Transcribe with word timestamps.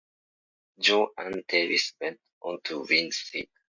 Jo 0.79 1.11
Ann 1.23 1.43
Davis 1.47 1.93
went 2.01 2.19
on 2.41 2.59
to 2.63 2.79
win 2.89 3.05
the 3.05 3.11
seat. 3.11 3.49